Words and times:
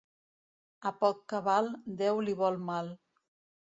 A 0.91 0.93
poc 1.03 1.21
cabal, 1.35 1.71
Déu 2.03 2.27
li 2.27 2.39
vol 2.45 2.63
mal. 2.75 2.95